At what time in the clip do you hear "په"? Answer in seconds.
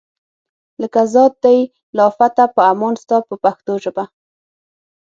2.55-2.61, 3.27-3.35